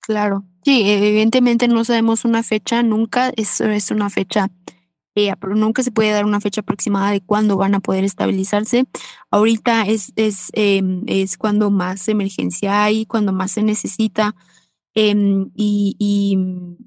Claro, 0.00 0.42
sí, 0.64 0.82
evidentemente 0.90 1.68
no 1.68 1.84
sabemos 1.84 2.24
una 2.24 2.42
fecha, 2.42 2.82
nunca 2.82 3.32
es, 3.36 3.60
es 3.60 3.92
una 3.92 4.10
fecha, 4.10 4.50
eh, 5.14 5.32
pero 5.38 5.54
nunca 5.54 5.84
se 5.84 5.92
puede 5.92 6.10
dar 6.10 6.24
una 6.24 6.40
fecha 6.40 6.62
aproximada 6.62 7.12
de 7.12 7.20
cuándo 7.20 7.56
van 7.56 7.76
a 7.76 7.80
poder 7.80 8.02
estabilizarse. 8.02 8.86
Ahorita 9.30 9.82
es, 9.82 10.12
es, 10.16 10.50
em, 10.54 11.04
es 11.06 11.38
cuando 11.38 11.70
más 11.70 12.08
emergencia 12.08 12.82
hay, 12.82 13.06
cuando 13.06 13.32
más 13.32 13.52
se 13.52 13.62
necesita. 13.62 14.34
Em, 14.94 15.50
y, 15.54 15.96
y, 15.98 16.36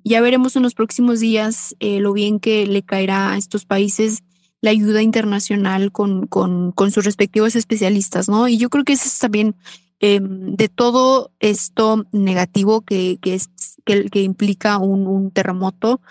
ya 0.03 0.21
veremos 0.21 0.55
en 0.55 0.61
los 0.61 0.75
próximos 0.75 1.19
días 1.19 1.75
eh, 1.79 1.99
lo 1.99 2.13
bien 2.13 2.39
que 2.39 2.67
le 2.67 2.83
caerá 2.83 3.31
a 3.31 3.37
estos 3.37 3.65
países 3.65 4.23
la 4.61 4.69
ayuda 4.71 5.01
internacional 5.01 5.91
con, 5.91 6.27
con, 6.27 6.71
con 6.71 6.91
sus 6.91 7.05
respectivos 7.05 7.55
especialistas, 7.55 8.29
¿no? 8.29 8.47
Y 8.47 8.57
yo 8.57 8.69
creo 8.69 8.83
que 8.83 8.93
eso 8.93 9.07
es 9.07 9.17
también 9.19 9.55
em, 9.99 10.55
de 10.55 10.69
todo 10.69 11.31
esto 11.39 12.05
negativo 12.11 12.81
que, 12.81 13.17
que, 13.21 13.35
es, 13.35 13.49
que, 13.85 14.05
que 14.05 14.21
implica 14.21 14.77
un, 14.77 15.07
un 15.07 15.31
terremoto, 15.31 16.01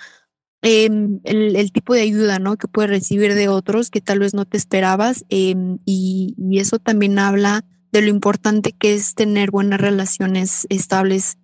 em, 0.63 1.21
el, 1.25 1.57
el, 1.57 1.73
tipo 1.73 1.95
de 1.95 2.03
ayuda, 2.03 2.39
¿no? 2.41 2.57
Que 2.57 2.69
puedes 2.69 2.91
recibir 2.91 3.35
de 3.35 3.49
otros 3.49 3.91
que 3.91 4.01
tal 4.01 4.19
vez 4.21 4.35
no 4.35 4.47
te 4.47 4.57
esperabas 4.57 5.25
y, 5.29 5.57
y 5.85 6.59
eso 6.59 6.79
también 6.79 7.19
habla 7.19 7.65
de 7.93 8.03
lo 8.03 8.09
importante 8.09 8.73
que 8.73 8.95
es 8.95 9.15
tener 9.15 9.53
buenas 9.53 9.81
relaciones 9.81 10.67
estables 10.71 11.39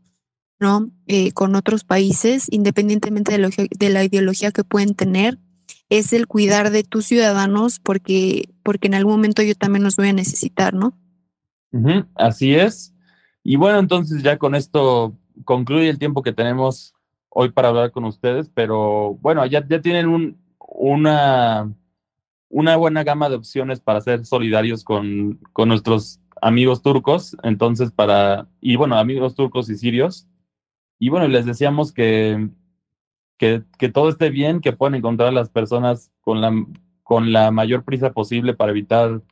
¿no? 0.61 0.91
Eh, 1.07 1.33
con 1.33 1.55
otros 1.57 1.85
países, 1.85 2.47
independientemente 2.51 3.37
de, 3.37 3.69
de, 3.71 3.89
la 3.89 4.05
ideología 4.05 4.53
que 4.53 4.63
pueden 4.63 4.95
tener, 4.95 5.39
es 5.89 6.13
el 6.13 6.27
cuidar 6.27 6.71
de 6.71 6.85
tus 6.85 7.07
ciudadanos 7.07 7.81
porque, 7.81 8.51
porque 8.63 8.87
en 8.87 8.95
algún 8.95 9.15
momento 9.15 9.43
yo 9.43 9.55
también 9.55 9.83
los 9.83 9.97
voy 9.97 10.09
a 10.09 10.13
necesitar, 10.13 10.75
¿no? 10.75 10.97
así 12.15 12.55
es. 12.55 12.95
Y 13.43 13.57
bueno, 13.57 13.79
entonces 13.79 14.23
ya 14.23 14.39
con 14.39 14.55
esto 14.55 15.17
concluye 15.45 15.89
el 15.89 15.99
tiempo 15.99 16.23
que 16.23 16.33
tenemos 16.33 16.95
hoy 17.31 17.51
para 17.51 17.69
hablar 17.69 17.91
con 17.91 18.05
ustedes, 18.05 18.51
pero 18.53 19.15
bueno, 19.21 19.45
ya, 19.47 19.67
ya 19.67 19.81
tienen 19.81 20.09
un, 20.09 20.37
una, 20.59 21.73
una 22.49 22.77
buena 22.77 23.03
gama 23.05 23.29
de 23.29 23.37
opciones 23.37 23.81
para 23.81 24.01
ser 24.01 24.27
solidarios 24.27 24.85
con, 24.85 25.39
con 25.53 25.69
nuestros 25.69 26.21
amigos 26.43 26.83
turcos, 26.83 27.37
entonces 27.43 27.93
para, 27.93 28.49
y 28.61 28.77
bueno, 28.77 28.97
amigos 28.97 29.35
turcos 29.35 29.71
y 29.71 29.77
sirios, 29.77 30.27
y 31.01 31.09
bueno, 31.09 31.27
les 31.27 31.47
decíamos 31.47 31.93
que, 31.93 32.51
que, 33.39 33.65
que, 33.79 33.89
todo 33.89 34.09
esté 34.11 34.31
bien, 34.31 34.61
que 34.61 34.73
puedan 34.73 34.95
encontrar 34.95 35.31
a 35.31 35.33
las 35.33 35.49
personas 35.49 36.13
con 36.21 36.41
la, 36.41 36.53
con 37.03 37.33
la 37.33 37.51
mayor 37.51 37.83
prisa 37.83 38.13
posible 38.13 38.55
para 38.55 38.71
evitar 38.71 39.23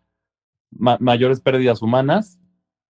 mayores 0.71 1.41
pérdidas 1.41 1.83
humanas. 1.83 2.41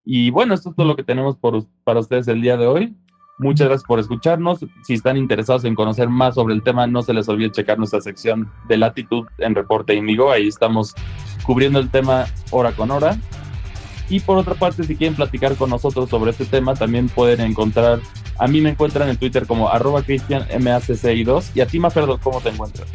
Y 0.06 0.30
bueno, 0.30 0.54
esto 0.54 0.70
es 0.70 0.76
todo 0.76 0.88
lo 0.88 0.96
que 0.96 1.04
tenemos 1.04 1.36
por, 1.36 1.66
para 1.84 2.00
ustedes 2.00 2.28
el 2.28 2.42
día 2.42 2.56
de 2.56 2.68
hoy. 2.68 2.96
Muchas 3.40 3.68
gracias 3.68 3.88
por 3.88 4.00
escucharnos. 4.00 4.66
Si 4.84 4.94
están 4.94 5.18
interesados 5.18 5.66
en 5.66 5.76
conocer 5.76 6.08
más 6.08 6.36
sobre 6.36 6.54
el 6.54 6.64
tema, 6.64 6.88
no 6.88 7.02
se 7.02 7.14
les 7.14 7.28
olvide 7.30 7.52
checar 7.52 7.78
nuestra 7.78 8.02
sección 8.02 8.52
de 8.68 8.78
latitud 8.78 9.28
en 9.40 9.54
Reporte 9.54 9.94
Indigo. 9.96 10.32
Ahí 10.32 10.48
estamos 10.48 10.96
cubriendo 11.46 11.80
el 11.80 11.90
tema 11.90 12.26
hora 12.52 12.72
con 12.72 12.92
hora. 12.92 13.18
Y 14.10 14.22
por 14.22 14.38
otra 14.38 14.54
parte, 14.54 14.84
si 14.84 14.96
quieren 14.96 15.16
platicar 15.16 15.56
con 15.56 15.70
nosotros 15.70 16.10
sobre 16.10 16.32
este 16.32 16.46
tema, 16.46 16.74
también 16.76 17.10
pueden 17.10 17.42
encontrar, 17.42 18.00
a 18.38 18.48
mí 18.48 18.62
me 18.62 18.70
encuentran 18.70 19.10
en 19.10 19.18
Twitter 19.18 19.46
como 19.46 19.70
arroba 19.70 20.02
cristianmacci2 20.04 21.44
y 21.56 21.62
a 21.62 21.68
ti, 21.68 21.80
Maferdo, 21.80 22.20
¿cómo 22.20 22.42
te 22.42 22.50
encuentras? 22.50 22.88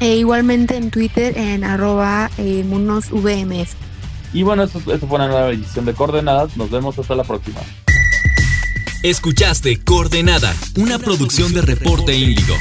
E 0.00 0.16
igualmente 0.16 0.76
en 0.76 0.90
Twitter 0.90 1.36
en 1.38 1.64
arroba 1.64 2.30
eh, 2.38 2.64
munosvmf. 2.66 3.74
Y 4.32 4.42
bueno, 4.42 4.64
esto, 4.64 4.78
esto 4.92 5.06
fue 5.06 5.16
una 5.16 5.28
nueva 5.28 5.50
edición 5.50 5.84
de 5.84 5.92
Coordenadas. 5.92 6.56
Nos 6.56 6.70
vemos 6.70 6.98
hasta 6.98 7.14
la 7.14 7.22
próxima. 7.22 7.60
Escuchaste 9.02 9.82
Coordenada, 9.82 10.54
una 10.76 10.98
producción 10.98 11.52
de 11.52 11.62
Reporte 11.62 12.16
Índigo. 12.16 12.54